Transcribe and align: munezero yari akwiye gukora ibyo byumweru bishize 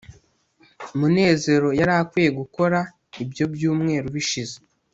munezero 0.97 1.67
yari 1.79 1.93
akwiye 2.01 2.29
gukora 2.39 2.79
ibyo 3.23 3.45
byumweru 3.53 4.07
bishize 4.15 4.57